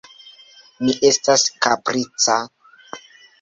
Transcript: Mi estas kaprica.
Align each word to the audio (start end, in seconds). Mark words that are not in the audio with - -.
Mi 0.87 0.95
estas 1.09 1.43
kaprica. 1.67 2.39